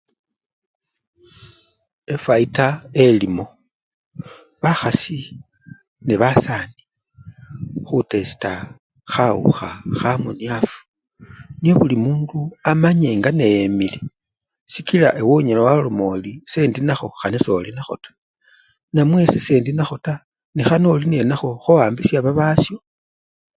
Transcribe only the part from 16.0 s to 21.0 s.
ori sendinakho khana soli nakho taa, namwe ese-sendi nakho taa nekhana